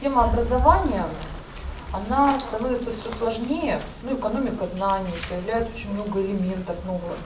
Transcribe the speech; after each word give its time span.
система 0.00 0.24
образования, 0.24 1.04
она 1.92 2.40
становится 2.40 2.90
все 2.90 3.10
сложнее, 3.18 3.78
ну, 4.02 4.16
экономика 4.16 4.64
знаний, 4.74 5.12
появляется 5.28 5.74
очень 5.74 5.92
много 5.92 6.22
элементов 6.22 6.82
новых, 6.86 7.18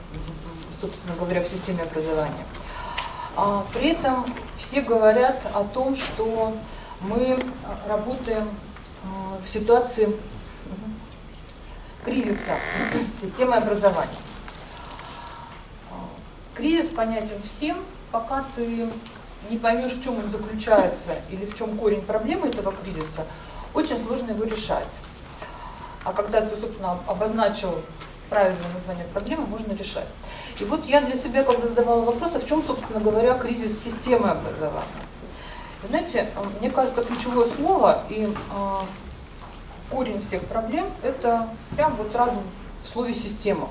собственно 0.81 1.15
говоря, 1.15 1.41
в 1.41 1.47
системе 1.47 1.83
образования. 1.83 2.45
А, 3.37 3.65
при 3.73 3.91
этом 3.91 4.25
все 4.57 4.81
говорят 4.81 5.41
о 5.53 5.63
том, 5.63 5.95
что 5.95 6.53
мы 6.99 7.39
работаем 7.87 8.49
а, 9.05 9.39
в 9.41 9.47
ситуации 9.47 10.13
кризиса 12.03 12.57
системы 13.21 13.55
образования. 13.55 14.11
Кризис 16.55 16.89
понятен 16.89 17.41
всем, 17.55 17.77
пока 18.11 18.43
ты 18.53 18.89
не 19.49 19.57
поймешь, 19.57 19.93
в 19.93 20.03
чем 20.03 20.17
он 20.17 20.31
заключается 20.31 21.15
или 21.29 21.45
в 21.45 21.55
чем 21.55 21.77
корень 21.77 22.01
проблемы 22.01 22.47
этого 22.47 22.73
кризиса, 22.73 23.25
очень 23.73 24.03
сложно 24.05 24.31
его 24.31 24.43
решать. 24.43 24.91
А 26.03 26.13
когда 26.13 26.41
ты, 26.41 26.55
собственно, 26.59 26.97
обозначил 27.07 27.73
правильное 28.29 28.69
название 28.73 29.05
проблемы, 29.05 29.45
можно 29.45 29.73
решать. 29.73 30.07
И 30.59 30.63
вот 30.65 30.85
я 30.85 31.01
для 31.01 31.15
себя, 31.15 31.43
когда 31.43 31.67
задавала 31.67 32.01
вопрос, 32.05 32.31
а 32.35 32.39
в 32.39 32.45
чем, 32.45 32.63
собственно 32.63 32.99
говоря, 32.99 33.33
кризис 33.35 33.83
системы 33.83 34.29
образования. 34.29 34.85
Вы 35.81 35.89
знаете, 35.89 36.29
мне 36.59 36.69
кажется, 36.69 37.03
ключевое 37.03 37.47
слово 37.55 38.03
и 38.09 38.25
э, 38.25 38.79
корень 39.91 40.21
всех 40.21 40.43
проблем– 40.45 40.85
это 41.03 41.47
прям 41.75 41.95
вот 41.95 42.11
сразу 42.11 42.41
в 42.83 42.87
слове 42.91 43.13
«система». 43.13 43.67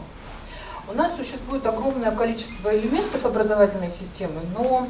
У 0.87 0.93
нас 0.93 1.17
существует 1.17 1.67
огромное 1.67 2.11
количество 2.11 2.77
элементов 2.77 3.25
образовательной 3.25 3.91
системы, 3.91 4.43
но 4.57 4.87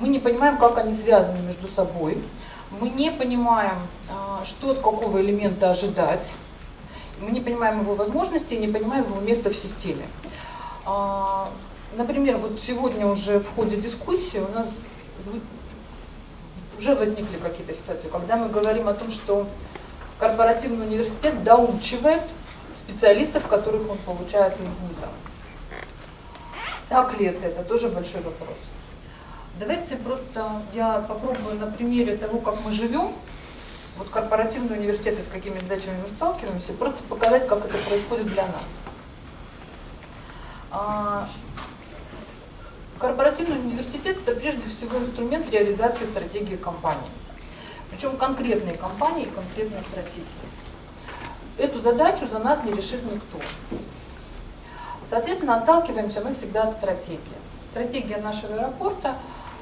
мы 0.00 0.08
не 0.08 0.18
понимаем, 0.18 0.58
как 0.58 0.78
они 0.78 0.92
связаны 0.92 1.38
между 1.40 1.66
собой. 1.68 2.22
Мы 2.80 2.90
не 2.90 3.10
понимаем, 3.10 3.78
э, 4.08 4.44
что 4.44 4.70
от 4.70 4.78
какого 4.78 5.20
элемента 5.20 5.70
ожидать. 5.70 6.26
Мы 7.20 7.30
не 7.30 7.40
понимаем 7.40 7.80
его 7.80 7.94
возможности 7.94 8.54
и 8.54 8.58
не 8.58 8.68
понимаем 8.68 9.04
его 9.04 9.20
место 9.20 9.50
в 9.50 9.56
системе. 9.56 10.06
А, 10.84 11.48
например, 11.96 12.36
вот 12.36 12.60
сегодня 12.66 13.06
уже 13.06 13.40
в 13.40 13.54
ходе 13.54 13.76
дискуссии 13.76 14.38
у 14.38 14.48
нас 14.52 14.66
уже 16.78 16.94
возникли 16.94 17.38
какие-то 17.38 17.72
ситуации, 17.72 18.08
когда 18.08 18.36
мы 18.36 18.50
говорим 18.50 18.88
о 18.88 18.94
том, 18.94 19.10
что 19.10 19.46
корпоративный 20.18 20.86
университет 20.86 21.42
доучивает 21.42 22.22
специалистов, 22.76 23.46
которых 23.46 23.90
он 23.90 23.96
получает 23.98 24.52
из 24.54 24.66
вуза. 24.66 25.08
Так 26.90 27.18
ли 27.18 27.26
это? 27.26 27.46
Это 27.46 27.64
тоже 27.64 27.88
большой 27.88 28.20
вопрос. 28.20 28.56
Давайте 29.58 29.96
просто 29.96 30.62
я 30.74 30.98
попробую 31.08 31.58
на 31.58 31.66
примере 31.66 32.18
того, 32.18 32.40
как 32.40 32.62
мы 32.62 32.72
живем, 32.72 33.14
вот 33.96 34.10
корпоративные 34.10 34.78
университеты, 34.78 35.22
с 35.22 35.32
какими 35.32 35.58
задачами 35.60 35.96
мы 36.06 36.12
сталкиваемся, 36.14 36.74
просто 36.74 37.02
показать, 37.04 37.46
как 37.46 37.64
это 37.64 37.78
происходит 37.78 38.26
для 38.26 38.42
нас. 38.42 38.66
А, 40.70 41.26
корпоративный 42.98 43.58
университет– 43.58 44.18
это 44.26 44.38
прежде 44.38 44.68
всего 44.68 44.98
инструмент 44.98 45.50
реализации 45.50 46.04
стратегии 46.04 46.56
компании. 46.56 47.08
Причем 47.90 48.18
конкретной 48.18 48.76
компании 48.76 49.24
и 49.24 49.30
конкретной 49.30 49.80
стратегии. 49.80 50.26
Эту 51.56 51.80
задачу 51.80 52.26
за 52.26 52.40
нас 52.40 52.62
не 52.62 52.72
решит 52.72 53.02
никто. 53.10 53.38
Соответственно, 55.08 55.56
отталкиваемся 55.56 56.20
мы 56.20 56.34
всегда 56.34 56.64
от 56.64 56.72
стратегии. 56.72 57.20
Стратегия 57.70 58.18
нашего 58.18 58.54
аэропорта, 58.54 59.16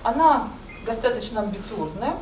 она 0.05 0.48
достаточно 0.86 1.41
амбициозная. 1.41 2.14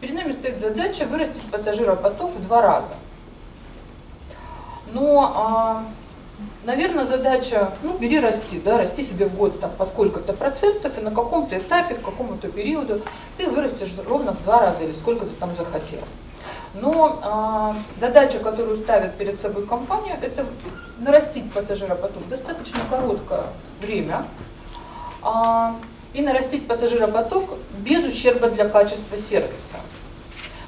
Перед 0.00 0.14
нами 0.14 0.32
стоит 0.32 0.60
задача 0.60 1.04
вырастить 1.04 1.42
пассажиропоток 1.50 2.34
в 2.34 2.46
два 2.46 2.62
раза. 2.62 2.94
Но 4.92 5.32
а, 5.36 5.84
Наверное, 6.64 7.04
задача, 7.04 7.72
ну, 7.82 7.98
бери, 7.98 8.20
расти, 8.20 8.60
да, 8.60 8.78
расти 8.78 9.02
себе 9.02 9.26
в 9.26 9.34
год 9.34 9.58
там, 9.58 9.70
по 9.72 9.84
сколько-то 9.84 10.32
процентов, 10.32 10.96
и 10.96 11.00
на 11.00 11.10
каком-то 11.10 11.58
этапе, 11.58 11.94
к 11.94 12.02
какому-то 12.02 12.48
периоду 12.48 13.00
ты 13.36 13.50
вырастешь 13.50 13.92
ровно 14.06 14.32
в 14.32 14.42
два 14.44 14.60
раза 14.60 14.84
или 14.84 14.92
сколько 14.92 15.26
ты 15.26 15.34
там 15.34 15.50
захотел. 15.56 16.00
Но 16.74 17.74
э, 17.74 18.00
задача, 18.00 18.38
которую 18.38 18.76
ставит 18.76 19.14
перед 19.14 19.40
собой 19.40 19.66
компания, 19.66 20.16
это 20.20 20.46
нарастить 20.98 21.50
пассажиропоток 21.52 22.28
достаточно 22.28 22.80
короткое 22.88 23.44
время 23.80 24.24
э, 25.24 25.72
и 26.18 26.20
нарастить 26.20 26.66
пассажиропоток 26.66 27.50
без 27.78 28.04
ущерба 28.04 28.48
для 28.48 28.68
качества 28.68 29.16
сервиса. 29.16 29.78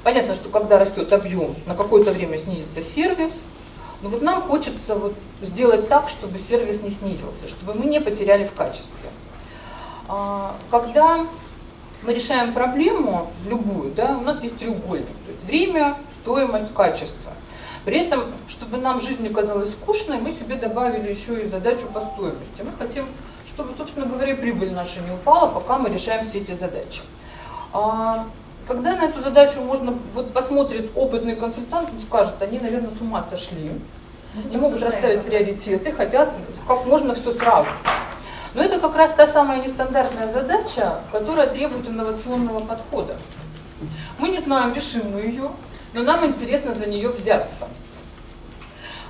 Понятно, 0.01 0.33
что 0.33 0.47
когда 0.47 0.79
растет 0.79 1.11
объем, 1.11 1.55
на 1.65 1.75
какое-то 1.75 2.11
время 2.11 2.37
снизится 2.37 2.81
сервис, 2.81 3.43
но 4.01 4.07
вот 4.07 4.21
нам 4.21 4.41
хочется 4.41 4.95
вот 4.95 5.13
сделать 5.41 5.89
так, 5.89 6.07
чтобы 6.07 6.39
сервис 6.39 6.81
не 6.81 6.89
снизился, 6.89 7.49
чтобы 7.49 7.73
мы 7.73 7.85
не 7.85 7.99
потеряли 7.99 8.45
в 8.45 8.53
качестве. 8.53 9.09
А, 10.07 10.55
когда 10.71 11.25
мы 12.01 12.13
решаем 12.13 12.53
проблему, 12.53 13.29
любую, 13.45 13.91
да, 13.91 14.17
у 14.17 14.21
нас 14.21 14.41
есть 14.41 14.57
треугольник, 14.57 15.05
то 15.05 15.31
есть 15.33 15.43
время, 15.43 15.97
стоимость, 16.21 16.73
качество. 16.73 17.33
При 17.83 17.99
этом, 17.99 18.23
чтобы 18.47 18.77
нам 18.77 19.01
жизнь 19.01 19.21
не 19.21 19.29
казалась 19.29 19.71
скучной, 19.71 20.17
мы 20.17 20.31
себе 20.31 20.55
добавили 20.55 21.11
еще 21.11 21.43
и 21.43 21.49
задачу 21.49 21.87
по 21.93 21.99
стоимости. 21.99 22.61
Мы 22.63 22.71
хотим, 22.79 23.05
чтобы, 23.61 23.77
собственно 23.77 24.05
говоря, 24.07 24.35
прибыль 24.35 24.71
наша 24.73 25.01
не 25.01 25.11
упала, 25.11 25.49
пока 25.51 25.77
мы 25.77 25.89
решаем 25.89 26.25
все 26.25 26.39
эти 26.39 26.53
задачи. 26.53 27.01
А, 27.73 28.25
когда 28.67 28.95
на 28.95 29.03
эту 29.03 29.21
задачу 29.21 29.61
можно, 29.61 29.93
вот 30.13 30.33
посмотрит 30.33 30.91
опытный 30.95 31.35
консультант, 31.35 31.89
он 31.89 32.01
скажет, 32.01 32.41
они, 32.41 32.59
наверное, 32.59 32.89
с 32.89 33.01
ума 33.01 33.23
сошли, 33.29 33.71
не 34.49 34.57
могут 34.57 34.81
расставить 34.81 35.23
приоритеты, 35.23 35.91
хотят 35.91 36.29
как 36.67 36.85
можно 36.85 37.13
все 37.13 37.33
сразу. 37.33 37.67
Но 38.55 38.63
это 38.63 38.79
как 38.79 38.95
раз 38.95 39.11
та 39.11 39.27
самая 39.27 39.61
нестандартная 39.61 40.31
задача, 40.31 41.01
которая 41.11 41.47
требует 41.47 41.87
инновационного 41.87 42.61
подхода. 42.61 43.15
Мы 44.17 44.29
не 44.29 44.39
знаем, 44.39 44.73
решим 44.73 45.11
мы 45.11 45.21
ее, 45.21 45.51
но 45.93 46.01
нам 46.01 46.25
интересно 46.25 46.73
за 46.73 46.87
нее 46.87 47.09
взяться. 47.09 47.67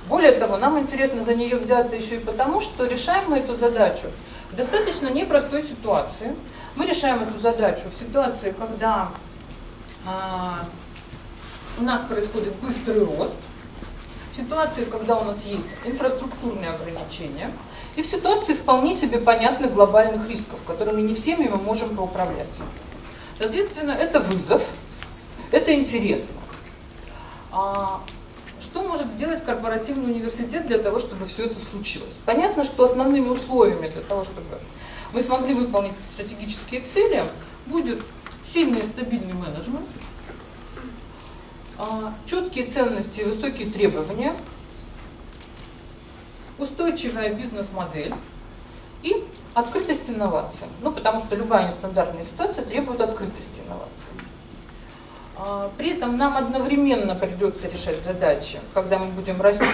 Более 0.08 0.32
того, 0.32 0.58
нам 0.58 0.78
интересно 0.78 1.24
за 1.24 1.34
нее 1.34 1.56
взяться 1.56 1.96
еще 1.96 2.16
и 2.16 2.18
потому, 2.18 2.60
что 2.60 2.86
решаем 2.86 3.30
мы 3.30 3.38
эту 3.38 3.56
задачу 3.56 4.08
достаточно 4.56 5.08
непростой 5.08 5.62
ситуации. 5.62 6.34
Мы 6.76 6.86
решаем 6.86 7.22
эту 7.22 7.38
задачу 7.40 7.84
в 7.94 7.98
ситуации, 7.98 8.54
когда 8.58 9.10
а, 10.06 10.64
у 11.78 11.82
нас 11.82 12.00
происходит 12.08 12.54
быстрый 12.56 13.04
рост, 13.04 13.34
в 14.32 14.36
ситуации, 14.36 14.84
когда 14.84 15.18
у 15.18 15.24
нас 15.24 15.36
есть 15.44 15.64
инфраструктурные 15.84 16.70
ограничения, 16.70 17.50
и 17.96 18.02
в 18.02 18.06
ситуации 18.06 18.54
вполне 18.54 18.98
себе 18.98 19.18
понятных 19.18 19.74
глобальных 19.74 20.28
рисков, 20.28 20.58
которыми 20.66 21.02
не 21.02 21.14
всеми 21.14 21.48
мы 21.48 21.58
можем 21.58 21.94
поуправлять. 21.94 22.48
Соответственно, 23.38 23.90
это 23.90 24.20
вызов, 24.20 24.62
это 25.50 25.74
интересно. 25.74 26.34
А 27.50 28.00
что 28.72 28.82
может 28.82 29.06
сделать 29.16 29.44
корпоративный 29.44 30.12
университет 30.12 30.66
для 30.66 30.78
того, 30.78 30.98
чтобы 30.98 31.26
все 31.26 31.44
это 31.44 31.56
случилось? 31.70 32.14
Понятно, 32.24 32.64
что 32.64 32.84
основными 32.84 33.28
условиями 33.28 33.86
для 33.86 34.00
того, 34.00 34.24
чтобы 34.24 34.58
мы 35.12 35.22
смогли 35.22 35.52
выполнить 35.52 35.92
стратегические 36.14 36.82
цели, 36.94 37.22
будет 37.66 38.02
сильный 38.52 38.80
и 38.80 38.86
стабильный 38.86 39.34
менеджмент, 39.34 39.86
а, 41.76 42.14
четкие 42.24 42.64
ценности 42.64 43.20
и 43.20 43.24
высокие 43.24 43.68
требования, 43.68 44.34
устойчивая 46.58 47.34
бизнес-модель 47.34 48.14
и 49.02 49.22
открытость 49.52 50.08
инновациям. 50.08 50.70
Ну, 50.80 50.92
потому 50.92 51.20
что 51.20 51.36
любая 51.36 51.68
нестандартная 51.68 52.24
ситуация 52.24 52.64
требует 52.64 53.02
открытости 53.02 53.60
инноваций. 53.66 54.11
А, 55.36 55.70
при 55.76 55.90
этом 55.90 56.16
нам 56.16 56.36
одновременно 56.36 57.14
придется 57.14 57.68
решать 57.68 57.96
задачи, 58.04 58.60
когда 58.74 58.98
мы 58.98 59.06
будем 59.06 59.40
расти 59.40 59.64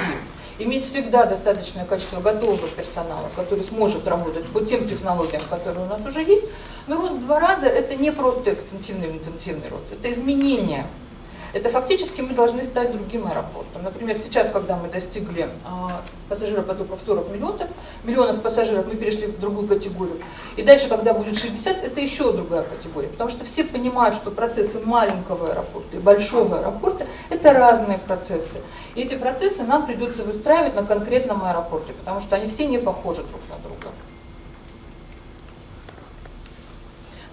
иметь 0.58 0.84
всегда 0.84 1.24
достаточное 1.24 1.84
количество 1.84 2.20
готового 2.20 2.66
персонала, 2.68 3.28
который 3.36 3.64
сможет 3.64 4.06
работать 4.06 4.46
по 4.46 4.60
тем 4.60 4.88
технологиям, 4.88 5.42
которые 5.48 5.84
у 5.84 5.88
нас 5.88 6.00
уже 6.06 6.20
есть. 6.20 6.44
Но 6.86 6.96
рост 6.96 7.14
в 7.14 7.26
два 7.26 7.38
раза 7.38 7.66
это 7.66 7.94
не 7.94 8.10
просто 8.10 8.54
экстенсивный 8.54 9.08
интенсивный 9.08 9.68
рост, 9.68 9.84
это 9.92 10.12
изменение. 10.12 10.86
Это 11.52 11.70
фактически 11.70 12.20
мы 12.20 12.34
должны 12.34 12.62
стать 12.64 12.92
другим 12.92 13.26
аэропортом. 13.26 13.82
Например, 13.82 14.16
сейчас, 14.22 14.50
когда 14.52 14.76
мы 14.76 14.88
достигли 14.88 15.48
а, 15.64 16.02
пассажиропотока 16.28 16.96
в 16.96 17.00
40 17.06 17.30
миллионов, 17.30 17.68
миллионов 18.04 18.42
пассажиров, 18.42 18.86
мы 18.86 18.96
перешли 18.96 19.28
в 19.28 19.40
другую 19.40 19.66
категорию. 19.66 20.18
И 20.56 20.62
дальше, 20.62 20.88
когда 20.88 21.14
будет 21.14 21.38
60, 21.38 21.84
это 21.84 22.00
еще 22.00 22.32
другая 22.32 22.64
категория. 22.64 23.08
Потому 23.08 23.30
что 23.30 23.46
все 23.46 23.64
понимают, 23.64 24.14
что 24.14 24.30
процессы 24.30 24.78
маленького 24.80 25.50
аэропорта 25.50 25.96
и 25.96 26.00
большого 26.00 26.58
аэропорта– 26.58 27.06
это 27.30 27.52
разные 27.54 27.98
процессы. 27.98 28.60
И 28.94 29.02
эти 29.02 29.14
процессы 29.16 29.62
нам 29.62 29.86
придется 29.86 30.22
выстраивать 30.22 30.74
на 30.74 30.84
конкретном 30.84 31.44
аэропорте, 31.44 31.92
потому 31.94 32.20
что 32.20 32.36
они 32.36 32.50
все 32.50 32.66
не 32.66 32.78
похожи 32.78 33.22
друг 33.22 33.40
на 33.48 33.56
друга. 33.66 33.88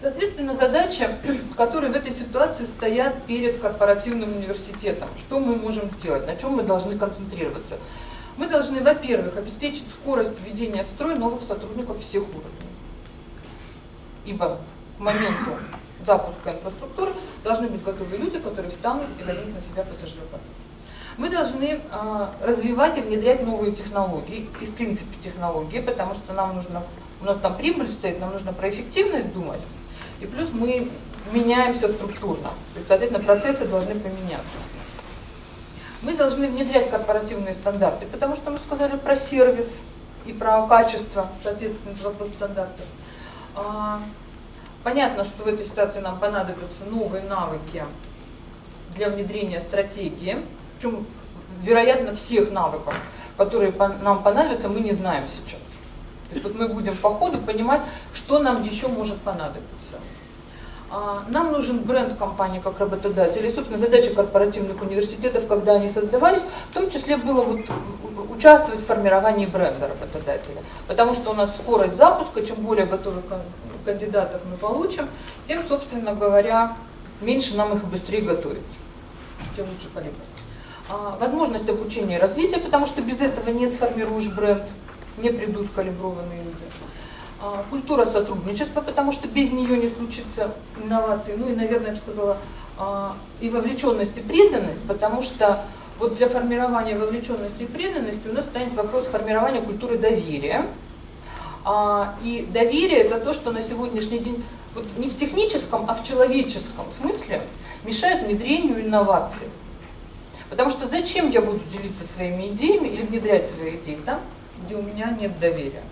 Соответственно, 0.06 0.54
задачи, 0.54 1.10
которые 1.58 1.92
в 1.92 1.96
этой 1.96 2.12
ситуации 2.12 2.66
стоят 2.66 3.24
перед 3.24 3.58
корпоративным 3.58 4.38
университетом, 4.38 5.10
что 5.18 5.40
мы 5.40 5.56
можем 5.56 5.90
сделать, 5.98 6.28
на 6.28 6.36
чем 6.36 6.52
мы 6.52 6.62
должны 6.62 6.96
концентрироваться. 6.96 7.80
Мы 8.38 8.48
должны, 8.48 8.84
во-первых, 8.84 9.36
обеспечить 9.36 9.86
скорость 10.00 10.40
введения 10.46 10.84
в 10.84 10.90
строй 10.90 11.16
новых 11.16 11.42
сотрудников 11.48 11.98
всех 12.00 12.22
уровней. 12.22 12.70
Ибо 14.26 14.60
к 14.96 15.00
моменту 15.00 15.58
запуска 16.06 16.52
инфраструктуры 16.52 17.14
должны 17.44 17.68
быть 17.68 17.82
готовы 17.82 18.16
люди, 18.18 18.38
которые 18.38 18.70
встанут 18.70 19.08
и 19.20 19.24
возьмут 19.24 19.56
на 19.56 19.62
себя 19.62 19.92
пассажиропоток. 19.92 20.42
Мы 21.18 21.32
должны 21.32 21.82
э, 21.82 22.28
развивать 22.44 23.00
и 23.00 23.02
внедрять 23.02 23.44
новые 23.44 23.72
технологии, 23.72 24.48
и 24.62 24.66
в 24.66 24.76
принципе 24.76 25.18
технологии, 25.24 25.80
потому 25.80 26.14
что 26.14 26.32
нам 26.34 26.54
нужно, 26.54 26.84
у 27.22 27.26
нас 27.26 27.38
там 27.42 27.58
прибыль 27.58 27.88
стоит, 27.88 28.20
нам 28.20 28.34
нужно 28.34 28.54
про 28.54 28.70
эффективность 28.70 29.34
думать, 29.34 29.62
и 30.20 30.26
плюс 30.26 30.50
мы 30.52 30.90
меняемся 31.32 31.92
структурно, 31.92 32.50
то 32.50 32.76
есть, 32.76 32.88
соответственно, 32.88 33.24
процессы 33.24 33.66
должны 33.66 33.96
поменяться. 33.96 34.46
Мы 36.02 36.14
должны 36.16 36.48
внедрять 36.48 36.90
корпоративные 36.90 37.54
стандарты, 37.54 38.06
потому 38.06 38.36
что 38.36 38.52
мы 38.52 38.58
сказали 38.58 38.96
про 38.96 39.16
сервис 39.16 39.68
и 40.26 40.34
про 40.34 40.68
качество, 40.68 41.28
соответственно, 41.44 41.94
это 41.94 42.04
вопрос 42.04 42.30
стандартов. 42.30 42.86
А, 43.56 44.00
понятно, 44.84 45.24
что 45.24 45.44
в 45.44 45.48
этой 45.48 45.66
ситуации 45.66 46.00
нам 46.00 46.20
понадобятся 46.20 46.84
новые 46.90 47.24
навыки 47.24 47.84
для 48.96 49.10
внедрения 49.10 49.60
стратегии, 49.60 50.46
причем, 50.78 51.06
вероятно, 51.64 52.16
всех 52.16 52.52
навыков, 52.52 52.96
которые 53.38 53.74
нам 54.02 54.22
понадобятся, 54.24 54.70
мы 54.70 54.82
не 54.82 54.92
знаем 54.92 55.24
сейчас. 55.28 55.60
То 56.30 56.36
есть 56.36 56.44
вот 56.44 56.56
мы 56.56 56.68
будем 56.68 56.96
по 56.98 57.10
ходу 57.10 57.38
понимать, 57.40 57.82
что 58.14 58.40
нам 58.40 58.64
еще 58.64 58.88
может 58.88 59.18
понадобиться. 59.18 60.00
А, 60.90 61.24
нам 61.30 61.52
нужен 61.52 61.80
бренд 61.80 62.18
компании 62.18 62.60
как 62.60 62.80
работодателя. 62.80 63.52
Собственно, 63.52 63.80
задача 63.80 64.14
корпоративных 64.14 64.82
университетов, 64.82 65.48
когда 65.48 65.74
они 65.74 65.90
создавались, 65.90 66.42
в 66.72 66.74
том 66.74 66.90
числе 66.90 67.18
было 67.18 67.42
вот 67.42 67.62
участвовать 68.30 68.82
в 68.82 68.86
формировании 68.86 69.46
бренда 69.46 69.88
работодателя. 69.88 70.62
Потому 70.88 71.14
что 71.14 71.32
у 71.32 71.34
нас 71.34 71.50
скорость 71.62 71.98
запуска, 71.98 72.46
чем 72.46 72.58
более 72.58 72.86
готовых 72.86 73.26
кандидатов 73.84 74.42
мы 74.50 74.58
получим, 74.58 75.08
тем, 75.48 75.64
собственно 75.68 76.14
говоря, 76.14 76.76
меньше 77.22 77.56
нам 77.56 77.74
их 77.74 77.84
быстрее 77.86 78.22
готовить, 78.22 78.64
тем 79.56 79.66
лучше. 79.66 79.88
А, 80.88 81.18
возможность 81.20 81.68
обучения 81.68 82.18
и 82.18 82.20
развития, 82.20 82.60
потому 82.60 82.86
что 82.86 83.02
без 83.02 83.20
этого 83.20 83.50
не 83.50 83.68
сформируешь 83.68 84.28
бренд, 84.28 84.64
не 85.18 85.30
придут 85.30 85.68
калиброванные 85.74 86.44
люди. 86.44 86.66
А, 87.42 87.64
культура 87.70 88.06
сотрудничества, 88.06 88.82
потому 88.82 89.12
что 89.12 89.28
без 89.28 89.52
нее 89.52 89.78
не 89.78 89.90
случится 89.90 90.52
инновации. 90.82 91.36
Ну 91.38 91.52
и, 91.52 91.56
наверное, 91.56 91.88
я 91.88 91.94
бы 91.94 91.98
сказала, 91.98 92.38
а, 92.78 93.16
и 93.40 93.50
вовлеченность 93.50 94.18
и 94.18 94.22
преданность, 94.22 94.82
потому 94.88 95.22
что 95.22 95.62
вот 96.00 96.18
для 96.18 96.28
формирования 96.28 96.98
вовлеченности 96.98 97.64
и 97.64 97.66
преданности 97.66 98.28
у 98.28 98.34
нас 98.34 98.46
станет 98.46 98.74
вопрос 98.74 99.06
формирования 99.08 99.62
культуры 99.62 99.98
доверия. 99.98 100.66
А, 101.64 102.16
и 102.22 102.48
доверие 102.52 103.00
это 103.00 103.20
то, 103.20 103.34
что 103.34 103.52
на 103.52 103.62
сегодняшний 103.62 104.20
день 104.20 104.44
вот 104.74 104.86
не 104.98 105.10
в 105.10 105.18
техническом, 105.18 105.86
а 105.88 105.94
в 105.94 106.04
человеческом 106.04 106.86
смысле 106.98 107.42
мешает 107.84 108.28
внедрению 108.28 108.86
инноваций. 108.86 109.48
Потому 110.50 110.70
что 110.70 110.88
зачем 110.88 111.32
я 111.32 111.42
буду 111.42 111.62
делиться 111.72 112.04
своими 112.14 112.50
идеями 112.50 112.90
или 112.90 113.04
внедрять 113.04 113.50
свои 113.50 113.78
идеи 113.78 113.98
там, 114.06 114.20
где 114.64 114.76
у 114.76 114.82
меня 114.82 115.12
нет 115.12 115.40
доверия? 115.40 115.84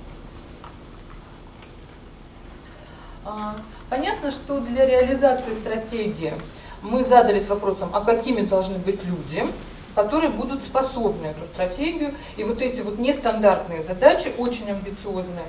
А, 3.26 3.56
понятно, 3.90 4.32
что 4.32 4.60
для 4.60 4.86
реализации 4.86 5.54
стратегии 5.54 6.34
мы 6.82 7.04
задались 7.04 7.48
вопросом, 7.48 7.90
а 7.94 8.02
какими 8.02 8.42
должны 8.42 8.78
быть 8.78 9.04
люди, 9.06 9.46
которые 9.96 10.30
будут 10.30 10.64
способны 10.64 11.28
эту 11.28 11.46
стратегию 11.46 12.14
и 12.36 12.44
вот 12.44 12.62
эти 12.62 12.82
вот 12.82 13.00
нестандартные 13.00 13.84
задачи, 13.84 14.34
очень 14.38 14.70
амбициозные, 14.70 15.46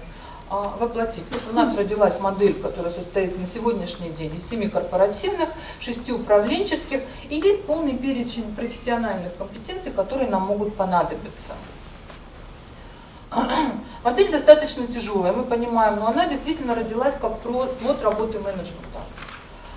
а, 0.51 0.77
воплотить. 0.79 1.25
Вот 1.31 1.43
у 1.51 1.55
нас 1.55 1.77
родилась 1.77 2.21
модель, 2.21 2.55
которая 2.55 2.93
состоит 2.93 3.39
на 3.39 3.47
сегодняшний 3.47 4.11
день 4.11 4.37
из 4.37 4.49
семи 4.49 4.69
корпоративных, 4.69 5.49
шести 5.81 6.13
управленческих, 6.13 7.01
и 7.31 7.37
есть 7.37 7.65
полный 7.65 7.97
перечень 7.97 8.55
профессиональных 8.55 9.37
компетенций, 9.37 9.91
которые 9.91 10.29
нам 10.29 10.43
могут 10.43 10.77
понадобиться. 10.77 11.55
Модель 14.05 14.31
достаточно 14.31 14.87
тяжелая, 14.87 15.33
мы 15.33 15.45
понимаем, 15.45 15.99
но 15.99 16.09
она 16.09 16.27
действительно 16.27 16.75
родилась 16.75 17.15
как 17.21 17.39
плод 17.41 18.03
работы 18.03 18.39
менеджмента. 18.39 19.01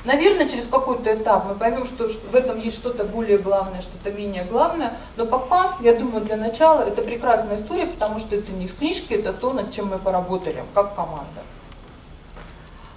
Наверное, 0.06 0.48
через 0.48 0.68
какой-то 0.68 1.14
этап 1.14 1.46
мы 1.50 1.56
поймем, 1.56 1.86
что 1.86 2.08
в 2.08 2.34
этом 2.34 2.60
есть 2.60 2.78
что-то 2.78 3.04
более 3.04 3.38
главное, 3.38 3.82
что-то 3.82 4.10
менее 4.12 4.46
главное, 4.46 4.94
но 5.18 5.26
пока, 5.26 5.76
я 5.82 5.96
думаю, 5.96 6.24
для 6.24 6.38
начала 6.38 6.82
это 6.82 7.02
прекрасная 7.02 7.58
история, 7.58 7.88
потому 7.88 8.18
что 8.18 8.36
это 8.36 8.52
не 8.54 8.68
в 8.68 8.78
книжке, 8.78 9.16
это 9.16 9.34
то, 9.34 9.52
над 9.52 9.74
чем 9.74 9.88
мы 9.88 9.98
поработали, 9.98 10.64
как 10.74 10.96
команда. 10.96 11.42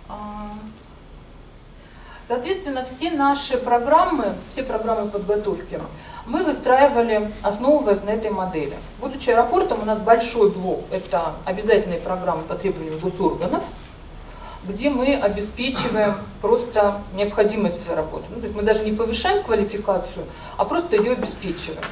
А, 0.09 0.51
соответственно, 2.29 2.85
все 2.85 3.11
наши 3.11 3.57
программы, 3.57 4.35
все 4.49 4.63
программы 4.63 5.11
подготовки, 5.11 5.81
мы 6.27 6.45
выстраивали, 6.45 7.33
основываясь 7.43 8.03
на 8.03 8.11
этой 8.11 8.31
модели. 8.31 8.77
Будучи 9.01 9.31
аэропортом, 9.31 9.83
у 9.83 9.85
нас 9.85 9.99
большой 10.01 10.51
блок– 10.51 10.85
это 10.91 11.35
обязательные 11.45 12.01
программы 12.01 12.43
по 12.43 12.55
требованиям 12.55 12.99
госорганов, 12.99 13.65
где 14.65 14.91
мы 14.91 15.15
обеспечиваем 15.15 16.15
просто 16.41 17.01
необходимость 17.15 17.83
своей 17.83 17.97
работы. 17.97 18.25
Ну, 18.31 18.37
то 18.37 18.43
есть 18.43 18.55
мы 18.55 18.63
даже 18.63 18.85
не 18.85 18.93
повышаем 18.93 19.43
квалификацию, 19.43 20.27
а 20.57 20.65
просто 20.65 20.97
ее 20.97 21.13
обеспечиваем. 21.13 21.83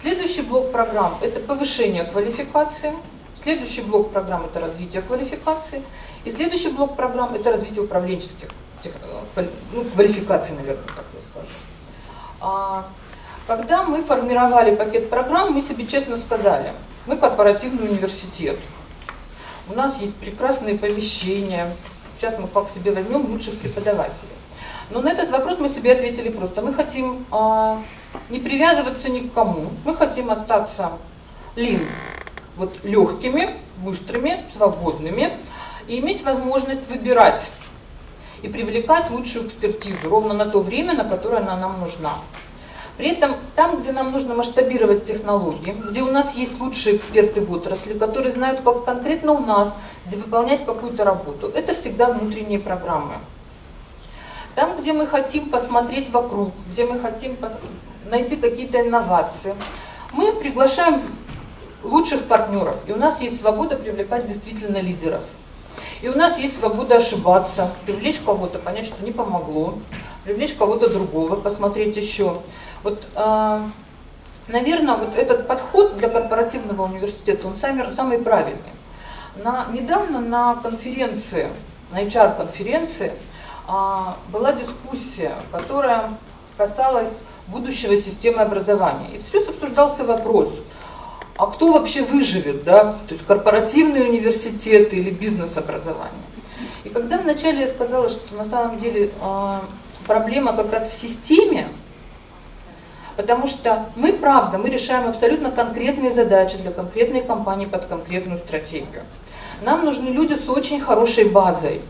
Следующий 0.00 0.42
блок 0.42 0.72
программ– 0.72 1.18
это 1.20 1.40
повышение 1.40 2.04
квалификации. 2.04 2.94
Следующий 3.42 3.82
блок 3.82 4.10
программ– 4.10 4.44
это 4.46 4.60
развитие 4.60 5.02
квалификации. 5.02 5.82
И 6.24 6.30
следующий 6.30 6.70
блок 6.70 6.96
программ– 6.96 7.34
это 7.34 7.50
развитие 7.50 7.82
управленческих 7.82 8.48
ну, 9.72 9.84
квалификаций, 9.94 10.54
наверное, 10.54 10.84
так 10.86 11.04
я 11.14 11.20
скажу. 11.30 11.54
Когда 13.46 13.82
мы 13.82 14.02
формировали 14.02 14.74
пакет 14.74 15.10
программ, 15.10 15.52
мы 15.52 15.62
себе 15.62 15.86
честно 15.86 16.16
сказали, 16.18 16.72
мы 17.06 17.16
корпоративный 17.16 17.88
университет, 17.88 18.58
у 19.68 19.74
нас 19.74 19.96
есть 20.00 20.14
прекрасные 20.16 20.78
помещения, 20.78 21.72
сейчас 22.18 22.38
мы 22.38 22.48
как 22.48 22.68
себе 22.70 22.92
возьмем 22.92 23.30
лучших 23.30 23.58
преподавателей. 23.58 24.34
Но 24.90 25.00
на 25.00 25.10
этот 25.10 25.30
вопрос 25.30 25.58
мы 25.58 25.68
себе 25.68 25.92
ответили 25.92 26.28
просто, 26.28 26.62
мы 26.62 26.74
хотим 26.74 27.24
а, 27.30 27.82
не 28.28 28.40
привязываться 28.40 29.08
ни 29.08 29.20
к 29.20 29.32
кому, 29.32 29.70
мы 29.84 29.94
хотим 29.94 30.30
остаться 30.30 30.92
лин, 31.56 31.80
вот 32.56 32.72
легкими, 32.82 33.50
быстрыми, 33.78 34.44
свободными, 34.54 35.32
и 35.86 35.98
иметь 36.00 36.22
возможность 36.24 36.88
выбирать 36.88 37.50
и 38.42 38.48
привлекать 38.48 39.10
лучшую 39.10 39.48
экспертизу 39.48 40.08
ровно 40.08 40.34
на 40.34 40.46
то 40.46 40.60
время, 40.60 40.94
на 40.94 41.04
которое 41.04 41.38
она 41.38 41.56
нам 41.56 41.80
нужна. 41.80 42.14
При 43.00 43.12
этом 43.12 43.34
там, 43.56 43.80
где 43.80 43.92
нам 43.92 44.12
нужно 44.12 44.34
масштабировать 44.34 45.06
технологии, 45.06 45.74
где 45.88 46.02
у 46.02 46.12
нас 46.12 46.34
есть 46.34 46.60
лучшие 46.60 46.96
эксперты 46.96 47.40
в 47.40 47.50
отрасли, 47.50 47.94
которые 47.94 48.30
знают, 48.30 48.60
как 48.60 48.84
конкретно 48.84 49.32
у 49.32 49.40
нас 49.40 49.72
выполнять 50.04 50.66
какую-то 50.66 51.02
работу, 51.02 51.50
это 51.54 51.72
всегда 51.72 52.12
внутренние 52.12 52.58
программы. 52.58 53.14
Там, 54.54 54.78
где 54.78 54.92
мы 54.92 55.06
хотим 55.06 55.48
посмотреть 55.48 56.10
вокруг, 56.10 56.50
где 56.70 56.84
мы 56.84 57.00
хотим 57.00 57.38
найти 58.10 58.36
какие-то 58.36 58.82
инновации, 58.86 59.54
мы 60.12 60.34
приглашаем 60.34 61.00
лучших 61.82 62.26
партнеров, 62.26 62.76
и 62.86 62.92
у 62.92 62.96
нас 62.96 63.18
есть 63.22 63.40
свобода 63.40 63.76
привлекать 63.76 64.28
действительно 64.28 64.76
лидеров. 64.76 65.22
И 66.02 66.08
у 66.10 66.14
нас 66.14 66.36
есть 66.36 66.58
свобода 66.58 66.98
ошибаться, 66.98 67.72
привлечь 67.86 68.18
кого-то, 68.18 68.58
понять, 68.58 68.84
что 68.84 69.02
не 69.02 69.10
помогло, 69.10 69.78
привлечь 70.26 70.52
кого-то 70.52 70.90
другого, 70.90 71.36
посмотреть 71.36 71.96
еще. 71.96 72.36
Вот, 72.82 73.02
э, 73.14 73.60
наверное, 74.48 74.96
вот 74.96 75.16
этот 75.16 75.46
подход 75.46 75.98
для 75.98 76.08
корпоративного 76.08 76.82
университета, 76.82 77.46
он 77.46 77.56
самый, 77.56 77.94
самый 77.94 78.18
правильный. 78.18 78.60
На, 79.36 79.66
недавно 79.72 80.20
на 80.20 80.54
конференции, 80.56 81.48
на 81.90 82.02
HR-конференции, 82.02 83.12
э, 83.68 83.72
была 84.32 84.52
дискуссия, 84.52 85.34
которая 85.52 86.10
касалась 86.56 87.12
будущего 87.48 87.96
системы 87.96 88.42
образования. 88.42 89.16
И 89.16 89.18
всерьез 89.18 89.48
обсуждался 89.48 90.04
вопрос, 90.04 90.48
а 91.36 91.46
кто 91.46 91.72
вообще 91.72 92.02
выживет, 92.02 92.64
да, 92.64 92.92
то 93.08 93.14
есть 93.14 93.26
корпоративные 93.26 94.04
университеты 94.10 94.96
или 94.96 95.10
бизнес-образование. 95.10 96.24
И 96.84 96.88
когда 96.88 97.18
вначале 97.18 97.60
я 97.60 97.66
сказала, 97.66 98.08
что 98.08 98.34
на 98.34 98.44
самом 98.44 98.78
деле 98.78 99.10
э, 99.20 99.58
проблема 100.06 100.54
как 100.54 100.72
раз 100.72 100.88
в 100.88 100.92
системе, 100.92 101.68
Потому 103.20 103.46
что 103.46 103.84
мы, 103.96 104.14
правда, 104.14 104.56
мы 104.56 104.70
решаем 104.70 105.06
абсолютно 105.06 105.50
конкретные 105.50 106.10
задачи 106.10 106.56
для 106.56 106.70
конкретной 106.70 107.20
компании 107.20 107.66
под 107.66 107.84
конкретную 107.84 108.38
стратегию. 108.38 109.02
Нам 109.60 109.84
нужны 109.84 110.08
люди 110.08 110.32
с 110.32 110.48
очень 110.48 110.80
хорошей 110.80 111.28
базой. 111.28 111.82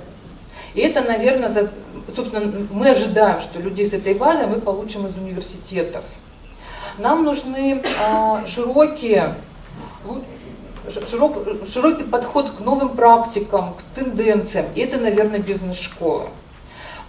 И 0.75 0.81
это, 0.81 1.03
наверное, 1.03 1.71
собственно, 2.17 2.53
мы 2.73 2.89
ожидаем, 2.89 3.39
что 3.39 3.61
людей 3.61 3.89
с 3.89 3.93
этой 3.93 4.15
базой 4.15 4.49
мы 4.49 4.57
получим 4.57 5.07
из 5.07 5.17
университетов. 5.17 6.05
Нам 6.99 7.23
нужны 7.23 7.81
а, 8.03 8.45
широкие, 8.49 9.37
широк, 11.09 11.37
широкий 11.73 12.03
подход 12.03 12.51
к 12.59 12.59
новым 12.59 12.89
практикам, 12.89 13.75
к 13.75 13.95
тенденциям. 13.95 14.67
И 14.75 14.81
это, 14.81 14.99
наверное, 14.99 15.39
бизнес-школы. 15.39 16.25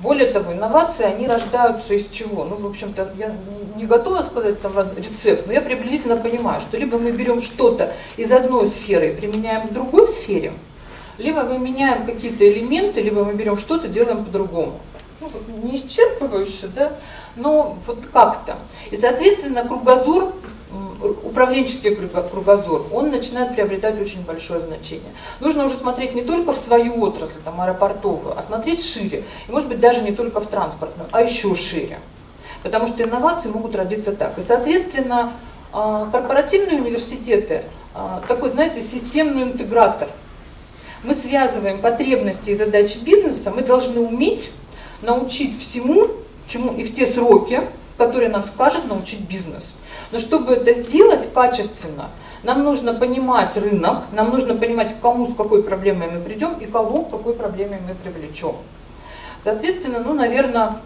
Более 0.01 0.31
того, 0.31 0.53
инновации, 0.53 1.03
они 1.03 1.27
рождаются 1.27 1.93
из 1.93 2.07
чего? 2.09 2.45
Ну, 2.45 2.55
в 2.55 2.65
общем-то, 2.65 3.11
я 3.17 3.35
не 3.75 3.85
готова 3.85 4.23
сказать 4.23 4.59
там 4.59 4.73
рецепт, 4.97 5.45
но 5.45 5.53
я 5.53 5.61
приблизительно 5.61 6.17
понимаю, 6.17 6.59
что 6.59 6.77
либо 6.77 6.97
мы 6.97 7.11
берем 7.11 7.39
что-то 7.39 7.93
из 8.17 8.31
одной 8.31 8.71
сферы 8.71 9.11
и 9.11 9.15
применяем 9.15 9.67
в 9.67 9.73
другой 9.73 10.07
сфере, 10.07 10.53
либо 11.19 11.43
мы 11.43 11.59
меняем 11.59 12.05
какие-то 12.05 12.49
элементы, 12.51 13.01
либо 13.01 13.23
мы 13.23 13.33
берем 13.33 13.57
что-то, 13.57 13.87
делаем 13.87 14.25
по-другому. 14.25 14.79
Ну, 15.19 15.29
не 15.63 15.77
исчерпывающе, 15.77 16.67
да, 16.73 16.93
но 17.35 17.77
вот 17.85 18.07
как-то. 18.11 18.57
И, 18.89 18.97
соответственно, 18.97 19.63
кругозор 19.63 20.33
управленческий 21.01 21.95
кругозор, 21.95 22.85
он 22.91 23.11
начинает 23.11 23.55
приобретать 23.55 23.99
очень 23.99 24.23
большое 24.23 24.61
значение. 24.61 25.11
Нужно 25.39 25.65
уже 25.65 25.75
смотреть 25.75 26.15
не 26.15 26.23
только 26.23 26.53
в 26.53 26.57
свою 26.57 27.01
отрасль, 27.01 27.39
там, 27.43 27.59
аэропортовую, 27.59 28.37
а 28.37 28.43
смотреть 28.43 28.83
шире. 28.83 29.23
И, 29.47 29.51
может 29.51 29.69
быть, 29.69 29.79
даже 29.79 30.01
не 30.01 30.11
только 30.11 30.39
в 30.39 30.47
транспортном, 30.47 31.07
а 31.11 31.21
еще 31.21 31.53
шире. 31.55 31.99
Потому 32.63 32.87
что 32.87 33.03
инновации 33.03 33.49
могут 33.49 33.75
родиться 33.75 34.11
так. 34.11 34.37
И, 34.37 34.41
соответственно, 34.41 35.33
а, 35.73 36.09
корпоративные 36.11 36.81
университеты, 36.81 37.63
а, 37.93 38.21
такой, 38.27 38.51
знаете, 38.51 38.83
системный 38.83 39.43
интегратор. 39.43 40.09
Мы 41.03 41.15
связываем 41.15 41.79
потребности 41.79 42.51
и 42.51 42.55
задачи 42.55 42.99
бизнеса, 42.99 43.51
мы 43.55 43.63
должны 43.63 44.01
уметь 44.01 44.51
научить 45.01 45.59
всему, 45.59 46.07
чему 46.47 46.73
и 46.73 46.83
в 46.83 46.93
те 46.93 47.07
сроки, 47.07 47.61
в 47.95 47.97
которые 47.97 48.29
нам 48.29 48.43
скажет 48.45 48.87
научить 48.87 49.21
бизнес. 49.21 49.63
Но 50.11 50.19
чтобы 50.19 50.53
это 50.53 50.73
сделать 50.73 51.31
качественно, 51.33 52.09
нам 52.43 52.63
нужно 52.63 52.93
понимать 52.93 53.55
рынок, 53.55 54.03
нам 54.11 54.31
нужно 54.31 54.55
понимать, 54.55 54.97
к 54.97 55.01
кому 55.01 55.31
с 55.31 55.35
какой 55.35 55.63
проблемой 55.63 56.09
мы 56.09 56.19
придем 56.21 56.53
и 56.59 56.65
кого 56.65 57.03
к 57.03 57.11
какой 57.11 57.33
проблеме 57.33 57.79
мы 57.87 57.95
привлечем. 57.95 58.55
Соответственно, 59.43 59.99
ну, 59.99 60.13
наверное, 60.13 60.77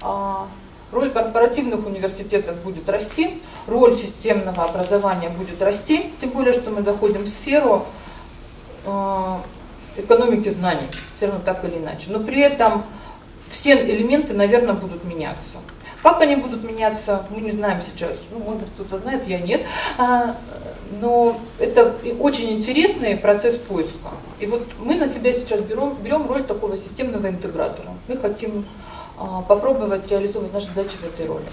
а, 0.00 0.46
роль 0.90 1.10
корпоративных 1.10 1.86
университетов 1.86 2.56
будет 2.62 2.88
расти, 2.88 3.42
роль 3.66 3.94
системного 3.94 4.64
образования 4.64 5.28
будет 5.28 5.60
расти, 5.60 6.12
тем 6.20 6.30
более, 6.30 6.52
что 6.52 6.70
мы 6.70 6.82
заходим 6.82 7.22
в 7.22 7.28
сферу 7.28 7.86
а, 8.86 9.40
экономики 9.96 10.48
знаний, 10.50 10.88
все 11.16 11.26
равно 11.26 11.40
так 11.44 11.64
или 11.64 11.78
иначе. 11.78 12.10
Но 12.10 12.20
при 12.20 12.40
этом 12.40 12.84
все 13.50 13.72
элементы, 13.72 14.34
наверное, 14.34 14.74
будут 14.74 15.04
меняться. 15.04 15.58
Как 16.02 16.20
они 16.20 16.34
будут 16.36 16.64
меняться, 16.64 17.24
мы 17.30 17.40
не 17.40 17.52
знаем 17.52 17.80
сейчас. 17.80 18.12
Ну, 18.30 18.40
может 18.40 18.62
быть, 18.62 18.70
кто-то 18.74 19.00
знает, 19.02 19.26
я 19.28 19.38
нет. 19.38 19.62
А, 19.98 20.36
но 21.00 21.36
это 21.58 21.94
очень 22.18 22.52
интересный 22.52 23.16
процесс 23.16 23.54
поиска. 23.54 24.10
И 24.40 24.46
вот 24.46 24.66
мы 24.80 24.96
на 24.96 25.08
себя 25.08 25.32
сейчас 25.32 25.60
берем, 25.60 25.96
берем 26.02 26.28
роль 26.28 26.42
такого 26.42 26.76
системного 26.76 27.28
интегратора. 27.28 27.88
Мы 28.08 28.16
хотим 28.16 28.64
а, 29.16 29.42
попробовать 29.42 30.10
реализовать 30.10 30.52
наши 30.52 30.66
задачи 30.66 30.96
в 30.96 31.04
этой 31.04 31.26
роли. 31.26 31.46